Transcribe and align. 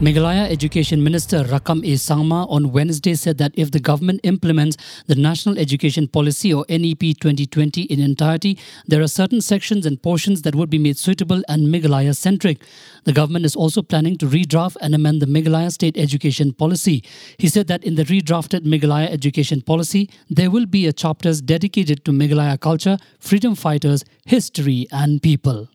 Meghalaya 0.00 0.48
Education 0.48 1.02
Minister 1.02 1.42
Rakkam 1.42 1.78
A. 1.78 1.94
Sangma 1.96 2.48
on 2.48 2.70
Wednesday 2.70 3.14
said 3.14 3.36
that 3.38 3.50
if 3.56 3.72
the 3.72 3.80
government 3.80 4.20
implements 4.22 4.76
the 5.08 5.16
National 5.16 5.58
Education 5.58 6.06
Policy 6.06 6.54
or 6.54 6.64
NEP 6.68 7.00
2020 7.00 7.82
in 7.82 7.98
entirety, 7.98 8.56
there 8.86 9.02
are 9.02 9.08
certain 9.08 9.40
sections 9.40 9.84
and 9.84 10.00
portions 10.00 10.42
that 10.42 10.54
would 10.54 10.70
be 10.70 10.78
made 10.78 10.96
suitable 10.96 11.42
and 11.48 11.66
Meghalaya 11.66 12.14
centric. 12.14 12.58
The 13.06 13.12
government 13.12 13.44
is 13.44 13.56
also 13.56 13.82
planning 13.82 14.16
to 14.18 14.26
redraft 14.26 14.76
and 14.80 14.94
amend 14.94 15.20
the 15.20 15.26
Meghalaya 15.26 15.72
State 15.72 15.98
Education 15.98 16.52
Policy. 16.52 17.02
He 17.36 17.48
said 17.48 17.66
that 17.66 17.82
in 17.82 17.96
the 17.96 18.04
redrafted 18.04 18.60
Meghalaya 18.60 19.10
Education 19.10 19.62
Policy, 19.62 20.08
there 20.30 20.52
will 20.52 20.66
be 20.66 20.86
a 20.86 20.92
chapters 20.92 21.40
dedicated 21.40 22.04
to 22.04 22.12
Meghalaya 22.12 22.60
culture, 22.60 22.98
freedom 23.18 23.56
fighters, 23.56 24.04
history, 24.24 24.86
and 24.92 25.20
people. 25.20 25.68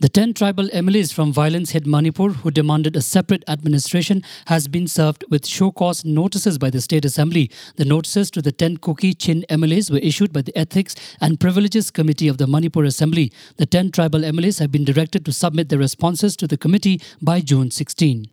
The 0.00 0.08
10 0.08 0.34
tribal 0.34 0.68
MLAs 0.68 1.12
from 1.12 1.32
violence 1.32 1.70
hit 1.70 1.84
Manipur 1.84 2.28
who 2.28 2.52
demanded 2.52 2.94
a 2.94 3.02
separate 3.02 3.42
administration 3.48 4.22
has 4.46 4.68
been 4.68 4.86
served 4.86 5.24
with 5.28 5.44
show 5.44 5.72
cause 5.72 6.04
notices 6.04 6.56
by 6.56 6.70
the 6.70 6.80
State 6.80 7.04
Assembly. 7.04 7.50
The 7.74 7.84
notices 7.84 8.30
to 8.30 8.40
the 8.40 8.52
10 8.52 8.76
Kuki 8.76 9.12
Chin 9.12 9.44
MLAs 9.50 9.90
were 9.90 9.98
issued 9.98 10.32
by 10.32 10.42
the 10.42 10.56
Ethics 10.56 10.94
and 11.20 11.40
Privileges 11.40 11.90
Committee 11.90 12.28
of 12.28 12.38
the 12.38 12.46
Manipur 12.46 12.84
Assembly. 12.84 13.32
The 13.56 13.66
10 13.66 13.90
tribal 13.90 14.20
MLAs 14.20 14.60
have 14.60 14.70
been 14.70 14.84
directed 14.84 15.24
to 15.24 15.32
submit 15.32 15.68
their 15.68 15.80
responses 15.80 16.36
to 16.36 16.46
the 16.46 16.56
committee 16.56 17.00
by 17.20 17.40
June 17.40 17.72
16. 17.72 18.30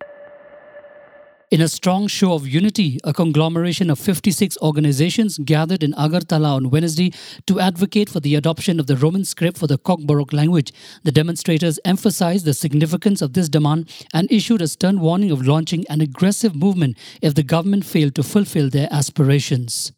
In 1.52 1.62
a 1.62 1.68
strong 1.68 2.08
show 2.08 2.34
of 2.34 2.48
unity, 2.48 3.00
a 3.04 3.14
conglomeration 3.14 3.92
of 3.92 4.00
56 4.00 4.58
organizations 4.64 5.38
gathered 5.38 5.84
in 5.84 5.94
Agartala 5.94 6.56
on 6.56 6.72
Wednesday 6.72 7.14
to 7.46 7.60
advocate 7.60 8.10
for 8.10 8.20
the 8.20 8.34
adoption 8.34 8.80
of 8.80 8.88
the 8.88 8.98
Roman 8.98 9.24
script 9.24 9.60
for 9.60 9.68
the 9.68 9.78
Kokborok 9.78 10.34
language. 10.34 10.74
The 11.04 11.12
demonstrators 11.12 11.80
emphasized 11.86 12.46
the 12.46 12.54
significance 12.56 13.22
of 13.22 13.34
this 13.34 13.48
demand 13.48 13.92
and 14.12 14.32
issued 14.32 14.64
a 14.64 14.68
stern 14.68 15.00
warning 15.00 15.30
of 15.30 15.46
launching 15.46 15.86
an 15.88 16.02
aggressive 16.02 16.56
movement 16.56 16.98
if 17.22 17.36
the 17.36 17.44
government 17.44 17.86
failed 17.86 18.16
to 18.16 18.24
fulfill 18.24 18.72
their 18.72 18.88
aspirations. 18.92 19.92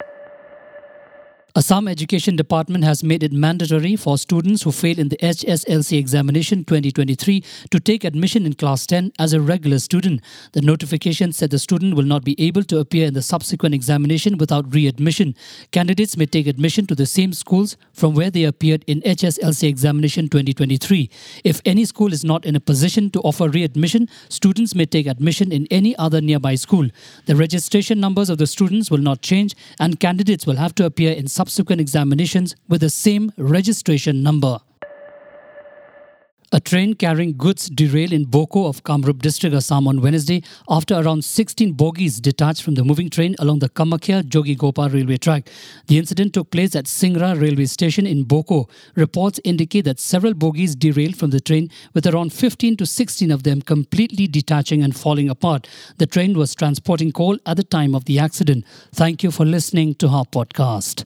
Assam 1.57 1.87
Education 1.87 2.35
Department 2.35 2.83
has 2.83 3.03
made 3.03 3.23
it 3.23 3.31
mandatory 3.31 3.95
for 3.95 4.15
students 4.19 4.61
who 4.61 4.71
fail 4.71 4.99
in 4.99 5.09
the 5.09 5.17
HSLC 5.17 5.97
examination 5.97 6.63
2023 6.63 7.43
to 7.71 7.79
take 7.79 8.03
admission 8.03 8.45
in 8.45 8.53
class 8.53 8.85
10 8.85 9.11
as 9.17 9.33
a 9.33 9.41
regular 9.41 9.79
student. 9.79 10.21
The 10.51 10.61
notification 10.61 11.33
said 11.33 11.49
the 11.49 11.57
student 11.57 11.95
will 11.95 12.03
not 12.03 12.23
be 12.23 12.39
able 12.39 12.61
to 12.65 12.77
appear 12.77 13.07
in 13.07 13.15
the 13.15 13.23
subsequent 13.23 13.73
examination 13.73 14.37
without 14.37 14.71
readmission. 14.71 15.33
Candidates 15.71 16.15
may 16.15 16.27
take 16.27 16.45
admission 16.45 16.85
to 16.85 16.93
the 16.93 17.07
same 17.07 17.33
schools 17.33 17.75
from 17.91 18.13
where 18.13 18.29
they 18.29 18.43
appeared 18.43 18.83
in 18.85 19.01
HSLC 19.01 19.67
examination 19.67 20.29
2023. 20.29 21.09
If 21.43 21.59
any 21.65 21.85
school 21.85 22.13
is 22.13 22.23
not 22.23 22.45
in 22.45 22.55
a 22.55 22.59
position 22.59 23.09
to 23.09 23.19
offer 23.21 23.49
readmission, 23.49 24.09
students 24.29 24.75
may 24.75 24.85
take 24.85 25.07
admission 25.07 25.51
in 25.51 25.65
any 25.71 25.97
other 25.97 26.21
nearby 26.21 26.53
school. 26.53 26.87
The 27.25 27.35
registration 27.35 27.99
numbers 27.99 28.29
of 28.29 28.37
the 28.37 28.45
students 28.45 28.91
will 28.91 28.99
not 28.99 29.23
change 29.23 29.55
and 29.79 29.99
candidates 29.99 30.45
will 30.45 30.57
have 30.57 30.75
to 30.75 30.85
appear 30.85 31.13
in 31.13 31.27
subsequent 31.27 31.46
subsequent 31.47 31.79
examinations 31.79 32.57
with 32.67 32.81
the 32.81 32.89
same 32.89 33.31
registration 33.37 34.21
number. 34.21 34.59
A 36.53 36.59
train 36.59 36.93
carrying 36.93 37.35
goods 37.37 37.69
derailed 37.69 38.13
in 38.13 38.23
Boko 38.25 38.67
of 38.67 38.83
Kamrup 38.83 39.21
district 39.21 39.55
Assam 39.55 39.87
on 39.87 40.01
Wednesday 40.01 40.43
after 40.69 40.95
around 40.95 41.23
16 41.23 41.73
bogies 41.73 42.19
detached 42.19 42.63
from 42.63 42.75
the 42.75 42.83
moving 42.83 43.09
train 43.09 43.35
along 43.39 43.59
the 43.59 43.69
Kamakhya 43.69 44.23
Jogigopa 44.23 44.91
railway 44.93 45.17
track. 45.17 45.49
The 45.87 45.97
incident 45.97 46.33
took 46.33 46.51
place 46.51 46.75
at 46.75 46.85
Singra 46.85 47.39
railway 47.39 47.65
station 47.65 48.05
in 48.05 48.23
Boko. 48.23 48.67
Reports 48.95 49.39
indicate 49.43 49.85
that 49.85 49.99
several 49.99 50.33
bogies 50.33 50.75
derailed 50.75 51.17
from 51.17 51.31
the 51.31 51.41
train 51.41 51.69
with 51.93 52.07
around 52.07 52.31
15 52.31 52.77
to 52.77 52.85
16 52.85 53.31
of 53.31 53.43
them 53.43 53.61
completely 53.61 54.27
detaching 54.27 54.83
and 54.83 54.95
falling 54.95 55.29
apart. 55.29 55.67
The 55.97 56.07
train 56.07 56.37
was 56.37 56.55
transporting 56.55 57.11
coal 57.11 57.37
at 57.45 57.57
the 57.57 57.63
time 57.63 57.93
of 57.95 58.05
the 58.05 58.19
accident. 58.19 58.65
Thank 58.93 59.21
you 59.23 59.31
for 59.31 59.45
listening 59.45 59.95
to 59.95 60.07
our 60.07 60.25
podcast. 60.25 61.05